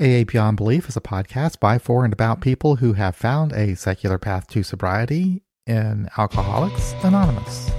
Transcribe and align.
AA 0.00 0.24
Beyond 0.24 0.56
Belief 0.56 0.88
is 0.88 0.96
a 0.96 1.02
podcast 1.02 1.60
by, 1.60 1.76
for, 1.76 2.02
and 2.02 2.14
about 2.14 2.40
people 2.40 2.76
who 2.76 2.94
have 2.94 3.14
found 3.14 3.52
a 3.52 3.76
secular 3.76 4.16
path 4.16 4.46
to 4.48 4.62
sobriety 4.62 5.42
in 5.66 6.08
Alcoholics 6.16 6.94
Anonymous. 7.04 7.70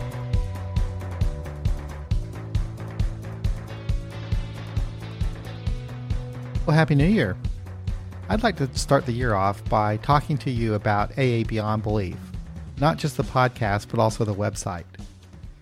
Well, 6.67 6.75
Happy 6.75 6.93
New 6.93 7.07
Year. 7.07 7.35
I'd 8.29 8.43
like 8.43 8.57
to 8.57 8.69
start 8.77 9.07
the 9.07 9.11
year 9.11 9.33
off 9.33 9.67
by 9.67 9.97
talking 9.97 10.37
to 10.37 10.51
you 10.51 10.75
about 10.75 11.17
AA 11.17 11.41
Beyond 11.47 11.81
Belief, 11.81 12.17
not 12.79 12.97
just 12.97 13.17
the 13.17 13.23
podcast, 13.23 13.87
but 13.89 13.99
also 13.99 14.23
the 14.23 14.35
website. 14.35 14.85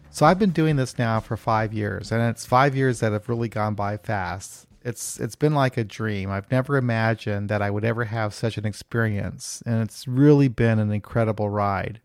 So 0.09 0.25
I've 0.25 0.37
been 0.37 0.51
doing 0.51 0.75
this 0.75 0.97
now 0.97 1.21
for 1.21 1.37
five 1.37 1.71
years, 1.71 2.11
and 2.11 2.21
it's 2.21 2.45
five 2.45 2.75
years 2.75 2.99
that 2.99 3.13
have 3.13 3.29
really 3.29 3.47
gone 3.47 3.73
by 3.73 3.95
fast. 3.95 4.67
It's 4.83 5.19
it's 5.19 5.35
been 5.35 5.53
like 5.53 5.77
a 5.77 5.83
dream. 5.83 6.31
I've 6.31 6.51
never 6.51 6.77
imagined 6.77 7.49
that 7.49 7.61
I 7.61 7.69
would 7.69 7.85
ever 7.85 8.05
have 8.05 8.33
such 8.33 8.57
an 8.57 8.65
experience, 8.65 9.61
and 9.65 9.81
it's 9.81 10.07
really 10.07 10.47
been 10.47 10.79
an 10.79 10.91
incredible 10.91 11.49
ride. 11.49 12.01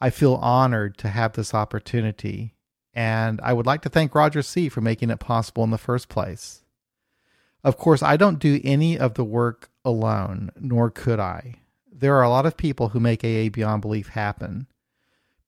I 0.00 0.10
feel 0.10 0.34
honored 0.34 0.96
to 0.98 1.08
have 1.08 1.34
this 1.34 1.54
opportunity, 1.54 2.56
and 2.94 3.40
I 3.42 3.52
would 3.52 3.66
like 3.66 3.82
to 3.82 3.88
thank 3.88 4.14
Roger 4.14 4.42
C 4.42 4.68
for 4.68 4.80
making 4.80 5.10
it 5.10 5.20
possible 5.20 5.62
in 5.62 5.70
the 5.70 5.78
first 5.78 6.08
place. 6.08 6.64
Of 7.62 7.76
course, 7.76 8.02
I 8.02 8.16
don't 8.16 8.38
do 8.38 8.60
any 8.64 8.98
of 8.98 9.14
the 9.14 9.24
work 9.24 9.70
alone, 9.84 10.50
nor 10.58 10.90
could 10.90 11.20
I. 11.20 11.56
There 11.92 12.16
are 12.16 12.22
a 12.22 12.30
lot 12.30 12.46
of 12.46 12.56
people 12.56 12.88
who 12.88 13.00
make 13.00 13.22
AA 13.22 13.50
Beyond 13.50 13.82
Belief 13.82 14.08
happen. 14.08 14.66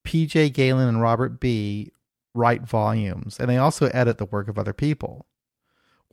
PJ 0.05 0.53
Galen 0.53 0.87
and 0.87 1.01
Robert 1.01 1.39
B 1.39 1.91
write 2.35 2.61
volumes, 2.61 3.39
and 3.39 3.49
they 3.49 3.57
also 3.57 3.87
edit 3.87 4.17
the 4.17 4.25
work 4.25 4.47
of 4.47 4.59
other 4.59 4.73
people. 4.73 5.25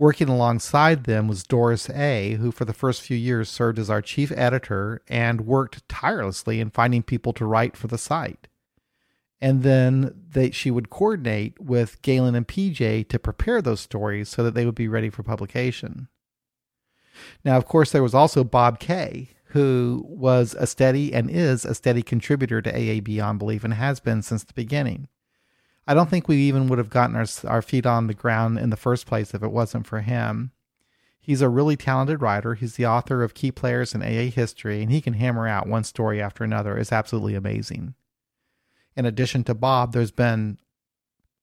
Working 0.01 0.31
alongside 0.31 1.05
them 1.05 1.29
was 1.29 1.45
Doris 1.45 1.91
A., 1.91 2.33
who 2.37 2.53
for 2.53 2.65
the 2.65 2.73
first 2.73 3.03
few 3.03 3.19
years 3.19 3.51
served 3.51 3.79
as 3.79 3.91
our 3.91 4.01
chief 4.01 4.33
editor 4.35 5.03
and 5.09 5.43
worked 5.43 5.87
tirelessly 5.91 6.59
in 6.59 6.71
finding 6.71 7.02
people 7.02 7.35
to 7.35 7.45
write 7.45 7.77
for 7.77 7.87
the 7.87 7.99
site. 7.99 8.49
And 9.43 9.63
then 9.63 10.15
they, 10.30 10.52
she 10.52 10.71
would 10.71 10.89
coordinate 10.89 11.61
with 11.61 12.01
Galen 12.01 12.35
and 12.35 12.49
PJ 12.49 13.11
to 13.11 13.19
prepare 13.19 13.61
those 13.61 13.83
stories 13.83 14.30
so 14.30 14.43
that 14.43 14.55
they 14.55 14.65
would 14.65 14.74
be 14.74 14.89
ready 14.89 15.11
for 15.11 15.23
publication. 15.23 16.09
Now, 17.45 17.59
of 17.59 17.67
course, 17.67 17.93
there 17.93 18.02
was 18.02 18.15
also 18.15 18.43
Bob 18.43 18.79
K., 18.80 19.29
who 19.49 20.07
was 20.09 20.57
a 20.59 20.67
steady 20.67 21.13
and 21.13 21.29
is 21.29 21.67
a 21.67 21.74
steady 21.74 22.02
contributor 22.02 22.63
to 22.63 22.71
AA 22.74 23.02
Beyond 23.02 23.39
Belief 23.39 23.65
and 23.65 23.74
has 23.74 24.01
been 24.01 24.23
since 24.23 24.45
the 24.45 24.55
beginning. 24.55 25.09
I 25.87 25.95
don't 25.95 26.09
think 26.09 26.29
we 26.29 26.37
even 26.37 26.69
would 26.69 26.79
have 26.79 26.91
gotten 26.91 27.17
our, 27.17 27.27
our 27.45 27.63
feet 27.63 27.87
on 27.87 28.07
the 28.07 28.15
ground 28.15 28.59
in 28.59 28.71
the 28.71 28.77
first 28.77 29.07
place 29.07 29.35
if 29.35 29.43
it 29.43 29.51
wasn't 29.51 29.87
for 29.87 30.01
him. 30.01 30.53
He's 31.21 31.43
a 31.43 31.49
really 31.49 31.77
talented 31.77 32.23
writer. 32.23 32.55
He's 32.55 32.77
the 32.77 32.87
author 32.87 33.23
of 33.23 33.35
Key 33.35 33.53
Players 33.53 33.95
in 33.95 34.03
AA 34.03 34.31
History, 34.31 34.83
and 34.83 34.91
he 34.91 35.01
can 35.01 35.15
hammer 35.15 35.47
out 35.47 35.67
one 35.67 35.85
story 35.85 36.21
after 36.21 36.45
another. 36.45 36.77
It's 36.77 36.93
absolutely 36.93 37.35
amazing. 37.35 37.95
In 38.97 39.05
addition 39.05 39.45
to 39.45 39.55
Bob, 39.55 39.93
there's 39.93 40.11
been 40.11 40.59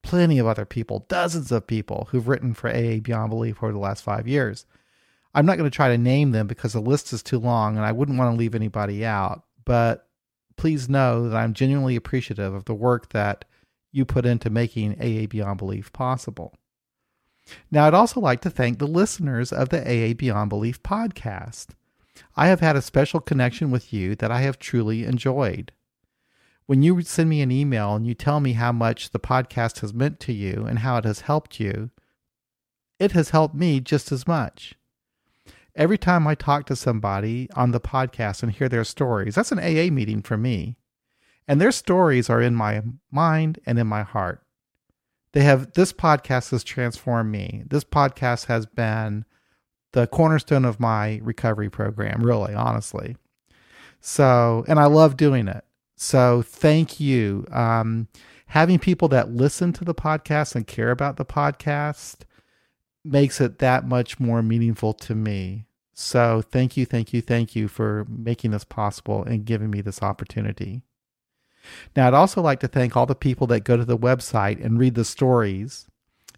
plenty 0.02 0.40
of 0.40 0.48
other 0.48 0.66
people, 0.66 1.06
dozens 1.10 1.52
of 1.52 1.68
people 1.68 2.08
who've 2.12 2.28
written 2.28 2.54
for 2.54 2.70
AA 2.70 3.00
Beyond 3.02 3.30
Belief 3.30 3.62
over 3.62 3.72
the 3.72 3.80
last 3.80 4.04
five 4.04 4.28
years. 4.28 4.66
I'm 5.34 5.46
not 5.46 5.58
going 5.58 5.70
to 5.70 5.76
try 5.76 5.90
to 5.90 5.98
name 5.98 6.32
them 6.32 6.48
because 6.48 6.74
the 6.74 6.80
list 6.80 7.14
is 7.14 7.22
too 7.22 7.40
long 7.40 7.76
and 7.76 7.86
I 7.86 7.92
wouldn't 7.92 8.18
want 8.18 8.34
to 8.34 8.38
leave 8.38 8.56
anybody 8.56 9.06
out, 9.06 9.44
but 9.66 10.08
please 10.56 10.90
know 10.90 11.30
that 11.30 11.38
I'm 11.38 11.54
genuinely 11.54 11.96
appreciative 11.96 12.54
of 12.54 12.66
the 12.66 12.74
work 12.74 13.10
that 13.10 13.46
you 13.92 14.06
put 14.06 14.26
into 14.26 14.50
making 14.50 14.94
AA 15.02 15.28
Beyond 15.28 15.58
Belief 15.58 15.92
possible. 15.94 16.54
Now, 17.72 17.88
I'd 17.88 17.94
also 17.94 18.20
like 18.20 18.42
to 18.42 18.50
thank 18.50 18.78
the 18.78 18.88
listeners 18.88 19.54
of 19.54 19.70
the 19.70 19.82
AA 19.82 20.14
Beyond 20.14 20.50
Belief 20.50 20.82
podcast. 20.84 21.68
I 22.36 22.48
have 22.48 22.60
had 22.60 22.76
a 22.76 22.82
special 22.82 23.20
connection 23.20 23.72
with 23.72 23.94
you 23.94 24.16
that 24.16 24.32
I 24.32 24.42
have 24.42 24.60
truly 24.60 25.06
enjoyed. 25.06 25.72
When 26.66 26.82
you 26.82 27.02
send 27.02 27.30
me 27.30 27.42
an 27.42 27.52
email 27.52 27.96
and 27.96 28.06
you 28.06 28.14
tell 28.14 28.40
me 28.40 28.54
how 28.54 28.72
much 28.72 29.12
the 29.12 29.20
podcast 29.20 29.80
has 29.80 29.94
meant 29.94 30.20
to 30.22 30.34
you 30.34 30.66
and 30.68 30.80
how 30.80 30.98
it 30.98 31.06
has 31.06 31.22
helped 31.22 31.60
you, 31.60 31.92
it 33.00 33.14
has 33.14 33.30
helped 33.30 33.56
me 33.56 33.80
just 33.80 34.12
as 34.12 34.28
much. 34.28 34.76
Every 35.76 35.98
time 35.98 36.28
I 36.28 36.36
talk 36.36 36.66
to 36.66 36.76
somebody 36.76 37.48
on 37.56 37.72
the 37.72 37.80
podcast 37.80 38.44
and 38.44 38.52
hear 38.52 38.68
their 38.68 38.84
stories, 38.84 39.36
that's 39.36 39.52
an 39.52 39.60
AA 39.60 39.92
meeting 39.94 40.22
for 40.22 40.36
me 40.36 40.76
and 41.48 41.62
their 41.62 41.72
stories 41.72 42.30
are 42.30 42.42
in 42.42 42.56
my 42.56 42.82
mind 43.12 43.60
and 43.66 43.80
in 43.80 43.88
my 43.88 44.04
heart. 44.04 44.44
They 45.34 45.44
have 45.44 45.74
this 45.74 45.94
podcast 45.94 46.52
has 46.52 46.64
transformed 46.64 47.32
me. 47.32 47.64
This 47.68 47.84
podcast 47.84 48.46
has 48.48 48.66
been 48.66 49.26
the 49.92 50.08
cornerstone 50.08 50.66
of 50.66 50.80
my 50.80 51.20
recovery 51.24 51.70
program, 51.70 52.22
really, 52.22 52.54
honestly. 52.54 53.18
So, 54.00 54.66
and 54.68 54.80
I 54.80 54.86
love 54.86 55.18
doing 55.18 55.48
it. 55.48 55.64
So, 55.96 56.42
thank 56.42 57.00
you. 57.00 57.46
Um, 57.52 58.08
having 58.48 58.80
people 58.80 59.08
that 59.10 59.32
listen 59.32 59.74
to 59.74 59.86
the 59.86 59.96
podcast 59.96 60.56
and 60.56 60.68
care 60.68 60.92
about 60.92 61.18
the 61.18 61.26
podcast 61.26 62.18
makes 63.04 63.42
it 63.42 63.60
that 63.60 63.88
much 63.88 64.20
more 64.20 64.42
meaningful 64.42 64.94
to 64.94 65.16
me. 65.16 65.66
So, 65.94 66.42
thank 66.42 66.78
you, 66.78 66.86
thank 66.86 67.14
you, 67.14 67.22
thank 67.22 67.56
you 67.56 67.68
for 67.68 68.06
making 68.08 68.52
this 68.52 68.64
possible 68.64 69.24
and 69.24 69.46
giving 69.46 69.72
me 69.72 69.82
this 69.82 70.04
opportunity. 70.04 70.84
Now, 71.96 72.08
I'd 72.08 72.14
also 72.14 72.42
like 72.42 72.60
to 72.62 72.68
thank 72.68 72.96
all 72.96 73.06
the 73.06 73.16
people 73.16 73.48
that 73.48 73.64
go 73.64 73.78
to 73.78 73.86
the 73.86 73.98
website 73.98 74.64
and 74.64 74.80
read 74.80 74.96
the 74.96 75.06
stories 75.06 75.88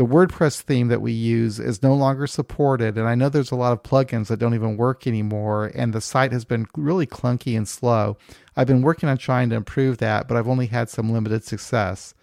the 0.00 0.06
WordPress 0.06 0.62
theme 0.62 0.88
that 0.88 1.02
we 1.02 1.12
use 1.12 1.60
is 1.60 1.82
no 1.82 1.92
longer 1.92 2.26
supported. 2.26 2.96
And 2.96 3.06
I 3.06 3.14
know 3.14 3.28
there's 3.28 3.50
a 3.50 3.54
lot 3.54 3.74
of 3.74 3.82
plugins 3.82 4.28
that 4.28 4.38
don't 4.38 4.54
even 4.54 4.78
work 4.78 5.06
anymore. 5.06 5.70
And 5.74 5.92
the 5.92 6.00
site 6.00 6.32
has 6.32 6.46
been 6.46 6.66
really 6.74 7.06
clunky 7.06 7.54
and 7.54 7.68
slow. 7.68 8.16
I've 8.56 8.66
been 8.66 8.80
working 8.80 9.10
on 9.10 9.18
trying 9.18 9.50
to 9.50 9.56
improve 9.56 9.98
that, 9.98 10.26
but 10.26 10.38
I've 10.38 10.48
only 10.48 10.68
had 10.68 10.88
some 10.88 11.12
limited 11.12 11.44
success. 11.44 12.14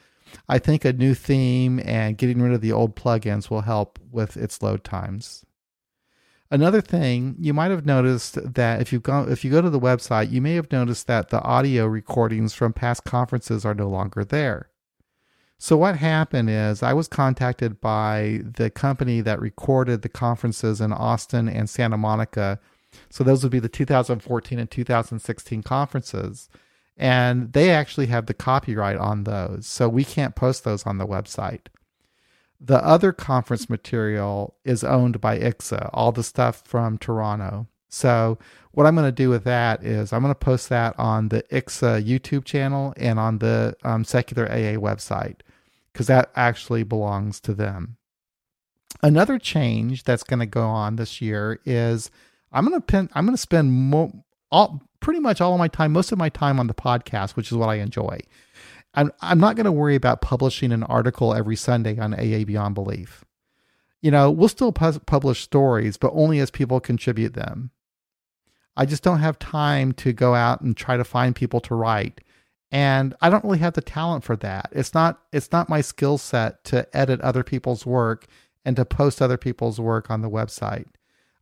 I 0.50 0.58
think 0.58 0.86
a 0.86 0.92
new 0.92 1.14
theme 1.14 1.80
and 1.86 2.18
getting 2.18 2.42
rid 2.42 2.54
of 2.54 2.62
the 2.62 2.72
old 2.72 2.96
plugins 2.96 3.52
will 3.52 3.62
help 3.62 4.00
with 4.10 4.38
its 4.38 4.64
load 4.64 4.84
times. 4.84 5.46
Another 6.50 6.82
thing 6.82 7.36
you 7.38 7.54
might 7.54 7.70
have 7.70 7.86
noticed 7.86 8.54
that 8.56 8.82
if 8.82 8.92
you 8.92 9.00
go 9.00 9.28
if 9.30 9.46
you 9.46 9.52
go 9.52 9.62
to 9.62 9.70
the 9.70 9.80
website, 9.80 10.32
you 10.32 10.42
may 10.42 10.56
have 10.56 10.72
noticed 10.72 11.06
that 11.06 11.30
the 11.30 11.44
audio 11.44 11.86
recordings 11.86 12.56
from 12.56 12.74
past 12.74 13.04
conferences 13.04 13.66
are 13.66 13.76
no 13.76 13.88
longer 13.88 14.26
there. 14.26 14.72
So 15.60 15.76
what 15.76 15.98
happened 15.98 16.50
is 16.50 16.84
I 16.84 16.94
was 16.94 17.08
contacted 17.08 17.82
by 17.82 18.42
the 18.44 18.70
company 18.70 19.22
that 19.22 19.42
recorded 19.42 20.02
the 20.02 20.10
conferences 20.10 20.80
in 20.80 20.94
Austin 20.94 21.50
and 21.50 21.70
Santa 21.70 21.98
Monica. 21.98 22.60
So 23.10 23.24
those 23.24 23.44
would 23.44 23.52
be 23.52 23.60
the 23.60 23.68
2014 23.68 24.60
and 24.60 24.70
2016 24.70 25.64
conferences. 25.64 26.50
And 26.96 27.54
they 27.54 27.72
actually 27.72 28.08
have 28.08 28.28
the 28.28 28.34
copyright 28.34 28.98
on 28.98 29.24
those. 29.24 29.66
So 29.66 29.90
we 29.90 30.04
can't 30.04 30.36
post 30.36 30.64
those 30.64 30.86
on 30.86 31.00
the 31.00 31.08
website. 31.08 31.68
The 32.60 32.84
other 32.84 33.12
conference 33.12 33.70
material 33.70 34.56
is 34.64 34.84
owned 34.84 35.22
by 35.22 35.38
ICSA, 35.40 35.90
all 35.94 36.12
the 36.12 36.24
stuff 36.24 36.64
from 36.66 36.98
Toronto. 36.98 37.68
So 37.90 38.40
what 38.72 38.86
I'm 38.86 38.96
going 38.96 39.08
to 39.08 39.12
do 39.12 39.30
with 39.30 39.44
that 39.44 39.84
is 39.84 40.12
I'm 40.12 40.22
going 40.22 40.34
to 40.34 40.40
post 40.40 40.70
that 40.70 40.98
on 41.00 41.30
the 41.30 41.44
ICSA 41.52 42.04
YouTube 42.04 42.46
channel 42.46 42.94
and 42.98 43.20
on 43.20 43.40
the 43.40 43.76
um, 43.84 44.04
Secular 44.04 44.46
AA 44.48 44.78
website 44.78 45.42
because 45.98 46.06
that 46.06 46.30
actually 46.36 46.84
belongs 46.84 47.40
to 47.40 47.56
them. 47.56 47.98
Another 49.02 49.40
change 49.40 50.04
that's 50.04 50.22
going 50.22 50.40
to 50.40 50.46
go 50.46 50.62
on 50.62 50.96
this 50.96 51.22
year 51.22 51.60
is 51.66 52.12
I'm 52.52 52.70
going 52.70 52.80
to 52.80 53.10
I'm 53.16 53.26
going 53.26 53.36
to 53.36 53.42
spend 53.42 53.72
more, 53.74 54.12
all, 54.52 54.84
pretty 55.00 55.20
much 55.20 55.42
all 55.42 55.54
of 55.54 55.58
my 55.58 55.68
time, 55.68 55.92
most 55.92 56.12
of 56.12 56.20
my 56.20 56.30
time 56.30 56.60
on 56.60 56.68
the 56.68 56.76
podcast, 56.76 57.32
which 57.32 57.52
is 57.52 57.58
what 57.58 57.70
I 57.70 57.76
enjoy. 57.78 58.20
I'm, 58.94 59.12
I'm 59.22 59.40
not 59.40 59.56
going 59.56 59.66
to 59.66 59.72
worry 59.72 59.96
about 59.96 60.22
publishing 60.22 60.72
an 60.72 60.84
article 60.84 61.34
every 61.34 61.56
Sunday 61.56 61.98
on 61.98 62.14
AA 62.14 62.44
Beyond 62.46 62.76
Belief. 62.76 63.26
You 64.00 64.12
know, 64.12 64.30
we'll 64.30 64.50
still 64.50 64.72
pu- 64.72 65.00
publish 65.00 65.42
stories, 65.42 65.98
but 65.98 66.12
only 66.14 66.38
as 66.38 66.52
people 66.52 66.80
contribute 66.80 67.34
them. 67.34 67.72
I 68.76 68.86
just 68.86 69.02
don't 69.02 69.22
have 69.22 69.40
time 69.40 69.94
to 69.94 70.14
go 70.14 70.36
out 70.36 70.62
and 70.62 70.78
try 70.78 70.96
to 70.96 71.04
find 71.04 71.36
people 71.36 71.60
to 71.62 71.74
write. 71.74 72.22
And 72.72 73.16
I 73.22 73.30
don't 73.30 73.44
really 73.44 73.60
have 73.60 73.74
the 73.74 73.82
talent 73.82 74.24
for 74.24 74.36
that. 74.38 74.70
It's 74.72 74.94
not 74.94 75.22
it's 75.32 75.52
not 75.52 75.70
my 75.70 75.82
skill 75.82 76.18
set 76.18 76.64
to 76.66 76.88
edit 76.96 77.22
other 77.22 77.44
people's 77.44 77.86
work 77.86 78.28
and 78.66 78.76
to 78.76 78.86
post 78.86 79.22
other 79.22 79.38
people's 79.38 79.80
work 79.80 80.12
on 80.12 80.22
the 80.22 80.30
website. 80.30 80.88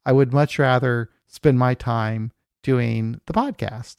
I 0.06 0.12
would 0.12 0.34
much 0.34 0.60
rather 0.60 1.10
spend 1.26 1.58
my 1.58 1.74
time 1.74 2.32
doing 2.62 3.20
the 3.26 3.34
podcast. 3.34 3.98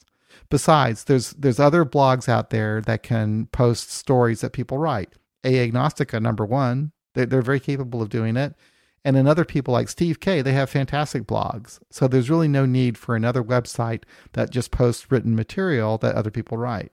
Besides, 0.49 1.05
there's 1.05 1.31
there's 1.31 1.59
other 1.59 1.83
blogs 1.83 2.29
out 2.29 2.49
there 2.49 2.81
that 2.81 3.03
can 3.03 3.47
post 3.47 3.91
stories 3.91 4.41
that 4.41 4.53
people 4.53 4.77
write. 4.77 5.13
A 5.43 5.69
Agnostica 5.69 6.21
number 6.21 6.45
one, 6.45 6.91
they're, 7.13 7.25
they're 7.25 7.41
very 7.41 7.59
capable 7.59 8.01
of 8.01 8.09
doing 8.09 8.37
it. 8.37 8.55
And 9.03 9.15
then 9.15 9.27
other 9.27 9.45
people 9.45 9.73
like 9.73 9.89
Steve 9.89 10.19
K, 10.19 10.41
they 10.41 10.53
have 10.53 10.69
fantastic 10.69 11.23
blogs. 11.23 11.79
So 11.89 12.07
there's 12.07 12.29
really 12.29 12.49
no 12.49 12.65
need 12.65 12.97
for 12.97 13.15
another 13.15 13.43
website 13.43 14.03
that 14.33 14.49
just 14.49 14.71
posts 14.71 15.11
written 15.11 15.35
material 15.35 15.97
that 15.99 16.15
other 16.15 16.31
people 16.31 16.57
write. 16.57 16.91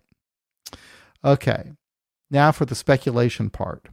Okay, 1.24 1.72
now 2.30 2.52
for 2.52 2.66
the 2.66 2.74
speculation 2.74 3.48
part. 3.48 3.88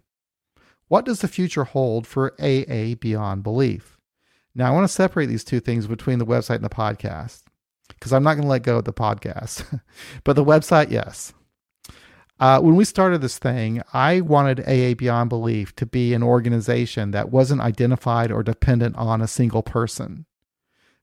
What 0.88 1.06
does 1.06 1.22
the 1.22 1.30
future 1.30 1.64
hold 1.64 2.06
for 2.06 2.34
AA 2.42 2.96
Beyond 3.00 3.44
Belief? 3.44 3.98
Now, 4.54 4.68
I 4.68 4.72
want 4.72 4.84
to 4.84 4.94
separate 4.94 5.28
these 5.28 5.46
two 5.46 5.62
things 5.62 5.88
between 5.88 6.20
the 6.20 6.26
website 6.26 6.56
and 6.56 6.66
the 6.66 6.70
podcast 6.70 7.44
because 7.88 8.12
I'm 8.12 8.24
not 8.24 8.34
going 8.34 8.44
to 8.44 8.50
let 8.50 8.64
go 8.64 8.78
of 8.78 8.84
the 8.84 8.92
podcast. 8.92 9.82
but 10.24 10.36
the 10.36 10.44
website, 10.44 10.92
yes. 10.92 11.34
Uh, 12.40 12.60
when 12.60 12.76
we 12.76 12.84
started 12.84 13.22
this 13.22 13.38
thing, 13.38 13.82
I 13.94 14.20
wanted 14.20 14.68
AA 14.68 14.96
Beyond 14.96 15.30
Belief 15.30 15.76
to 15.76 15.86
be 15.86 16.14
an 16.14 16.24
organization 16.24 17.12
that 17.12 17.32
wasn't 17.32 17.62
identified 17.62 18.32
or 18.32 18.44
dependent 18.44 18.96
on 18.98 19.22
a 19.22 19.28
single 19.28 19.64
person. 19.64 20.26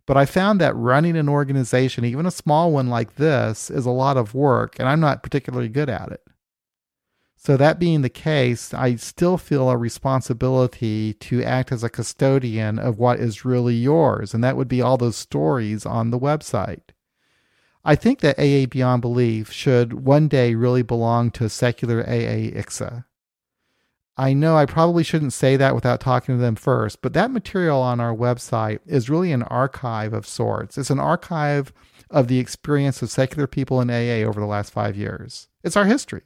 But 0.08 0.16
I 0.16 0.24
found 0.24 0.58
that 0.58 0.74
running 0.74 1.18
an 1.18 1.28
organization, 1.28 2.06
even 2.06 2.24
a 2.24 2.30
small 2.30 2.72
one 2.72 2.88
like 2.88 3.16
this, 3.16 3.70
is 3.70 3.84
a 3.84 3.90
lot 3.90 4.16
of 4.16 4.34
work, 4.34 4.78
and 4.78 4.88
I'm 4.88 5.00
not 5.00 5.22
particularly 5.22 5.68
good 5.68 5.90
at 5.90 6.10
it. 6.10 6.22
So, 7.36 7.58
that 7.58 7.78
being 7.78 8.00
the 8.00 8.08
case, 8.08 8.72
I 8.72 8.96
still 8.96 9.36
feel 9.36 9.68
a 9.68 9.76
responsibility 9.76 11.12
to 11.12 11.44
act 11.44 11.72
as 11.72 11.84
a 11.84 11.90
custodian 11.90 12.78
of 12.78 12.98
what 12.98 13.20
is 13.20 13.44
really 13.44 13.74
yours, 13.74 14.32
and 14.32 14.42
that 14.42 14.56
would 14.56 14.66
be 14.66 14.80
all 14.80 14.96
those 14.96 15.14
stories 15.14 15.84
on 15.84 16.10
the 16.10 16.18
website. 16.18 16.92
I 17.84 17.94
think 17.94 18.20
that 18.20 18.38
AA 18.38 18.64
Beyond 18.64 19.02
Belief 19.02 19.52
should 19.52 19.92
one 19.92 20.26
day 20.26 20.54
really 20.54 20.82
belong 20.82 21.30
to 21.32 21.50
secular 21.50 22.00
AA 22.00 22.48
ICSA. 22.56 23.04
I 24.18 24.32
know 24.32 24.56
I 24.56 24.66
probably 24.66 25.04
shouldn't 25.04 25.32
say 25.32 25.56
that 25.56 25.76
without 25.76 26.00
talking 26.00 26.34
to 26.34 26.40
them 26.40 26.56
first, 26.56 27.00
but 27.02 27.12
that 27.12 27.30
material 27.30 27.80
on 27.80 28.00
our 28.00 28.14
website 28.14 28.80
is 28.84 29.08
really 29.08 29.30
an 29.30 29.44
archive 29.44 30.12
of 30.12 30.26
sorts. 30.26 30.76
It's 30.76 30.90
an 30.90 30.98
archive 30.98 31.72
of 32.10 32.26
the 32.26 32.40
experience 32.40 33.00
of 33.00 33.10
secular 33.10 33.46
people 33.46 33.80
in 33.80 33.90
AA 33.90 34.26
over 34.28 34.40
the 34.40 34.46
last 34.46 34.72
five 34.72 34.96
years. 34.96 35.46
It's 35.62 35.76
our 35.76 35.84
history. 35.84 36.24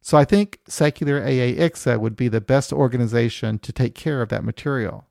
So 0.00 0.18
I 0.18 0.24
think 0.24 0.60
Secular 0.68 1.20
AA 1.20 1.54
ICSA 1.58 1.98
would 2.00 2.16
be 2.16 2.28
the 2.28 2.40
best 2.40 2.72
organization 2.72 3.58
to 3.60 3.72
take 3.72 3.94
care 3.94 4.22
of 4.22 4.28
that 4.30 4.44
material. 4.44 5.06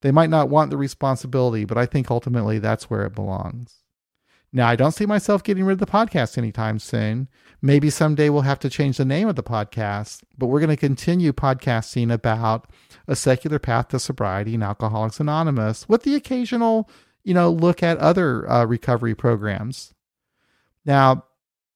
They 0.00 0.12
might 0.12 0.30
not 0.30 0.48
want 0.48 0.70
the 0.70 0.76
responsibility, 0.76 1.64
but 1.64 1.78
I 1.78 1.86
think 1.86 2.10
ultimately 2.10 2.58
that's 2.58 2.90
where 2.90 3.04
it 3.04 3.14
belongs. 3.14 3.82
Now, 4.52 4.68
I 4.68 4.76
don't 4.76 4.92
see 4.92 5.04
myself 5.04 5.42
getting 5.44 5.64
rid 5.64 5.74
of 5.74 5.78
the 5.78 5.86
podcast 5.86 6.38
anytime 6.38 6.78
soon. 6.78 7.28
Maybe 7.60 7.90
someday 7.90 8.30
we'll 8.30 8.42
have 8.42 8.60
to 8.60 8.70
change 8.70 8.96
the 8.96 9.04
name 9.04 9.28
of 9.28 9.36
the 9.36 9.42
podcast, 9.42 10.22
but 10.38 10.46
we're 10.46 10.60
going 10.60 10.70
to 10.70 10.76
continue 10.76 11.32
podcasting 11.32 12.10
about 12.10 12.70
a 13.06 13.14
secular 13.14 13.58
path 13.58 13.88
to 13.88 13.98
sobriety 13.98 14.54
and 14.54 14.62
Alcoholics 14.62 15.20
Anonymous 15.20 15.86
with 15.88 16.02
the 16.02 16.14
occasional, 16.14 16.88
you 17.24 17.34
know, 17.34 17.50
look 17.50 17.82
at 17.82 17.98
other 17.98 18.50
uh, 18.50 18.64
recovery 18.64 19.14
programs. 19.14 19.92
Now, 20.86 21.24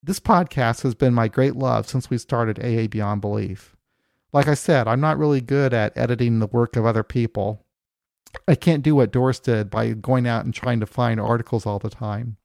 this 0.03 0.19
podcast 0.19 0.83
has 0.83 0.95
been 0.95 1.13
my 1.13 1.29
great 1.29 1.57
love 1.57 1.87
since 1.87 2.09
we 2.09 2.17
started 2.17 2.59
AA 2.59 2.87
Beyond 2.87 3.21
Belief. 3.21 3.77
Like 4.33 4.49
I 4.49 4.55
said, 4.55 4.89
I'm 4.89 5.01
not 5.01 5.19
really 5.19 5.43
good 5.43 5.75
at 5.75 5.97
editing 5.97 6.39
the 6.39 6.47
work 6.47 6.77
of 6.77 6.87
other 6.87 7.03
people. 7.03 7.67
I 8.49 8.55
can't 8.55 8.83
do 8.83 8.95
what 8.95 9.13
Doris 9.13 9.39
did 9.39 9.69
by 9.69 9.93
going 9.93 10.27
out 10.27 10.47
and 10.47 10.55
trying 10.55 10.81
to 10.81 10.87
find 10.87 11.21
articles 11.21 11.67
all 11.67 11.79
the 11.79 11.91
time. 11.91 12.39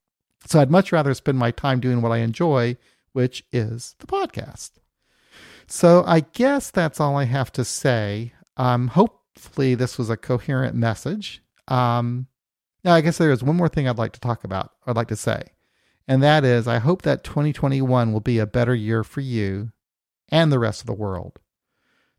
So 0.45 0.59
I'd 0.59 0.71
much 0.71 0.91
rather 0.91 1.13
spend 1.13 1.37
my 1.37 1.51
time 1.51 1.79
doing 1.79 2.01
what 2.01 2.11
I 2.11 2.17
enjoy, 2.17 2.77
which 3.11 3.43
is 3.51 3.95
the 3.99 4.07
podcast. 4.07 4.71
So 5.67 6.03
I 6.05 6.21
guess 6.21 6.71
that's 6.71 6.99
all 6.99 7.17
I 7.17 7.25
have 7.25 7.51
to 7.53 7.65
say. 7.65 8.33
Um, 8.55 8.87
hopefully, 8.89 9.75
this 9.75 9.97
was 9.97 10.09
a 10.09 10.17
coherent 10.17 10.75
message. 10.75 11.43
Um, 11.67 12.27
now, 12.83 12.93
I 12.93 13.01
guess 13.01 13.17
there 13.17 13.31
is 13.31 13.43
one 13.43 13.57
more 13.57 13.67
thing 13.67 13.87
I'd 13.87 13.97
like 13.97 14.13
to 14.13 14.19
talk 14.19 14.44
about, 14.44 14.71
I'd 14.85 14.95
like 14.95 15.09
to 15.09 15.15
say, 15.17 15.44
and 16.07 16.23
that 16.23 16.45
is 16.45 16.67
I 16.67 16.77
hope 16.77 17.01
that 17.01 17.23
2021 17.25 18.13
will 18.13 18.21
be 18.21 18.39
a 18.39 18.47
better 18.47 18.73
year 18.73 19.03
for 19.03 19.19
you 19.19 19.71
and 20.29 20.51
the 20.51 20.59
rest 20.59 20.81
of 20.81 20.87
the 20.87 20.94
world. 20.94 21.39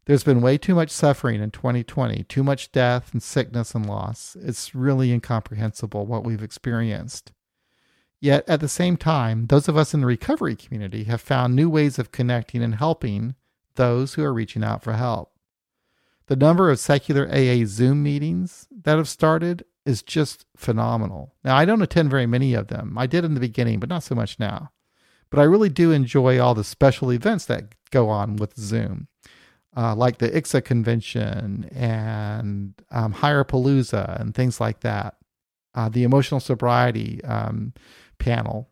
There's 0.05 0.25
been 0.25 0.41
way 0.41 0.57
too 0.59 0.75
much 0.75 0.91
suffering 0.91 1.43
in 1.43 1.51
2020, 1.51 2.25
too 2.25 2.43
much 2.43 2.73
death 2.73 3.13
and 3.13 3.23
sickness 3.23 3.75
and 3.75 3.87
loss. 3.87 4.37
It's 4.41 4.75
really 4.75 5.13
incomprehensible 5.13 6.07
what 6.07 6.25
we've 6.25 6.43
experienced. 6.43 7.33
Yet 8.21 8.49
at 8.49 8.61
the 8.61 8.69
same 8.69 8.97
time, 8.97 9.47
those 9.47 9.69
of 9.69 9.77
us 9.77 9.95
in 9.95 10.01
the 10.01 10.07
recovery 10.07 10.57
community 10.57 11.05
have 11.05 11.21
found 11.21 11.55
new 11.55 11.71
ways 11.71 11.99
of 11.99 12.13
connecting 12.13 12.63
and 12.63 12.75
helping 12.75 13.35
those 13.77 14.15
who 14.15 14.25
are 14.25 14.33
reaching 14.33 14.65
out 14.65 14.83
for 14.83 14.95
help. 14.95 15.33
The 16.27 16.37
number 16.37 16.71
of 16.71 16.79
secular 16.79 17.27
AA 17.29 17.65
Zoom 17.65 18.03
meetings 18.03 18.67
that 18.83 18.97
have 18.97 19.09
started 19.09 19.65
is 19.87 20.03
just 20.03 20.45
phenomenal. 20.57 21.35
Now, 21.43 21.57
I 21.57 21.65
don't 21.65 21.81
attend 21.81 22.11
very 22.11 22.27
many 22.27 22.53
of 22.55 22.69
them. 22.69 22.99
I 22.99 23.07
did 23.07 23.25
in 23.25 23.35
the 23.35 23.41
beginning, 23.41 23.81
but 23.81 23.89
not 23.89 24.03
so 24.03 24.15
much 24.15 24.39
now. 24.39 24.73
But 25.31 25.41
I 25.41 25.45
really 25.45 25.71
do 25.71 25.93
enjoy 25.93 26.39
all 26.39 26.55
the 26.55 26.65
special 26.65 27.11
events 27.13 27.47
that 27.47 27.75
go 27.91 28.09
on 28.11 28.37
with 28.37 28.57
Zoom, 28.57 29.09
uh, 29.77 29.95
like 29.95 30.19
the 30.19 30.29
ICSA 30.29 30.65
convention 30.65 31.71
and 31.75 32.75
um, 32.91 33.13
Higher-Palooza 33.13 34.21
and 34.21 34.35
things 34.35 34.61
like 34.61 34.81
that. 34.81 35.17
Uh, 35.75 35.89
the 35.89 36.03
emotional 36.03 36.41
sobriety 36.41 37.23
um, 37.25 37.73
panel. 38.19 38.69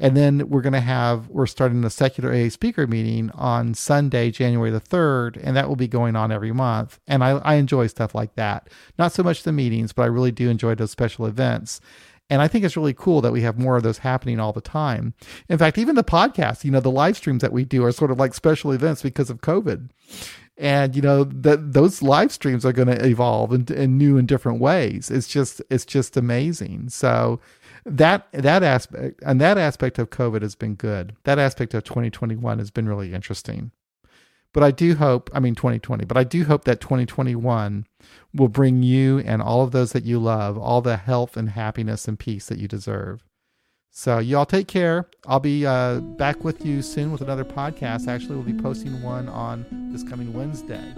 And 0.00 0.16
then 0.16 0.48
we're 0.48 0.62
going 0.62 0.74
to 0.74 0.80
have, 0.80 1.28
we're 1.28 1.46
starting 1.46 1.80
the 1.80 1.90
secular 1.90 2.32
AA 2.32 2.50
speaker 2.50 2.86
meeting 2.86 3.30
on 3.34 3.74
Sunday, 3.74 4.30
January 4.30 4.70
the 4.70 4.80
3rd, 4.80 5.40
and 5.42 5.56
that 5.56 5.68
will 5.68 5.76
be 5.76 5.88
going 5.88 6.14
on 6.14 6.30
every 6.30 6.52
month. 6.52 7.00
And 7.08 7.24
I, 7.24 7.30
I 7.38 7.54
enjoy 7.54 7.88
stuff 7.88 8.14
like 8.14 8.36
that. 8.36 8.68
Not 8.96 9.12
so 9.12 9.24
much 9.24 9.42
the 9.42 9.52
meetings, 9.52 9.92
but 9.92 10.02
I 10.02 10.06
really 10.06 10.30
do 10.30 10.48
enjoy 10.48 10.76
those 10.76 10.92
special 10.92 11.26
events. 11.26 11.80
And 12.30 12.42
I 12.42 12.46
think 12.46 12.64
it's 12.64 12.76
really 12.76 12.94
cool 12.94 13.20
that 13.22 13.32
we 13.32 13.40
have 13.40 13.58
more 13.58 13.76
of 13.76 13.82
those 13.82 13.98
happening 13.98 14.38
all 14.38 14.52
the 14.52 14.60
time. 14.60 15.14
In 15.48 15.58
fact, 15.58 15.78
even 15.78 15.96
the 15.96 16.04
podcast, 16.04 16.62
you 16.62 16.70
know, 16.70 16.80
the 16.80 16.90
live 16.90 17.16
streams 17.16 17.40
that 17.40 17.52
we 17.52 17.64
do 17.64 17.84
are 17.84 17.92
sort 17.92 18.10
of 18.10 18.18
like 18.18 18.34
special 18.34 18.70
events 18.70 19.02
because 19.02 19.30
of 19.30 19.40
COVID. 19.40 19.88
And 20.58 20.96
you 20.96 21.02
know 21.02 21.22
that 21.22 21.72
those 21.72 22.02
live 22.02 22.32
streams 22.32 22.66
are 22.66 22.72
going 22.72 22.88
to 22.88 23.06
evolve 23.06 23.52
in, 23.52 23.72
in 23.72 23.96
new 23.96 24.18
and 24.18 24.26
different 24.26 24.60
ways. 24.60 25.08
It's 25.08 25.28
just 25.28 25.62
it's 25.70 25.84
just 25.84 26.16
amazing. 26.16 26.88
So 26.88 27.38
that 27.84 28.28
that 28.32 28.62
aspect 28.62 29.20
and 29.24 29.40
that 29.40 29.58
aspect 29.58 29.98
of 29.98 30.10
COVID 30.10 30.42
has 30.42 30.54
been 30.54 30.74
good. 30.74 31.16
That 31.24 31.38
aspect 31.38 31.74
of 31.74 31.84
2021 31.84 32.58
has 32.58 32.70
been 32.70 32.88
really 32.88 33.12
interesting. 33.12 33.72
But 34.52 34.62
I 34.62 34.70
do 34.70 34.94
hope, 34.94 35.30
I 35.34 35.40
mean 35.40 35.54
2020, 35.54 36.04
but 36.06 36.16
I 36.16 36.24
do 36.24 36.44
hope 36.44 36.64
that 36.64 36.80
2021 36.80 37.86
will 38.34 38.48
bring 38.48 38.82
you 38.82 39.18
and 39.18 39.42
all 39.42 39.62
of 39.62 39.72
those 39.72 39.92
that 39.92 40.04
you 40.04 40.18
love 40.18 40.56
all 40.56 40.80
the 40.80 40.96
health 40.96 41.36
and 41.36 41.50
happiness 41.50 42.08
and 42.08 42.18
peace 42.18 42.46
that 42.46 42.58
you 42.58 42.66
deserve. 42.66 43.24
So, 43.90 44.18
y'all 44.18 44.46
take 44.46 44.68
care. 44.68 45.08
I'll 45.26 45.40
be 45.40 45.66
uh, 45.66 46.00
back 46.00 46.44
with 46.44 46.64
you 46.64 46.82
soon 46.82 47.10
with 47.10 47.20
another 47.20 47.44
podcast. 47.44 48.06
Actually, 48.06 48.36
we'll 48.36 48.44
be 48.44 48.62
posting 48.62 49.02
one 49.02 49.28
on 49.28 49.66
this 49.92 50.04
coming 50.04 50.32
Wednesday. 50.32 50.94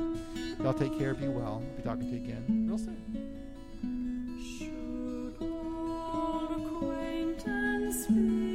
Y'all 0.63 0.75
take 0.75 0.99
care. 0.99 1.15
Be 1.15 1.29
well. 1.29 1.63
I'll 1.65 1.77
be 1.77 1.83
talking 1.83 2.11
to 2.11 2.17
you 2.17 2.25
again 2.25 2.67
real 2.69 2.79
soon. 2.79 3.20
To 8.11 8.50